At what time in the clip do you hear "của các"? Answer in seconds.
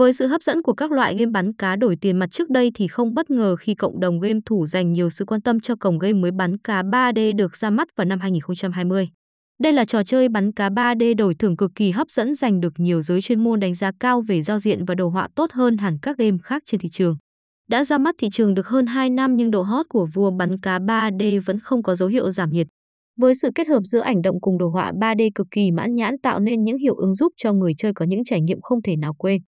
0.62-0.92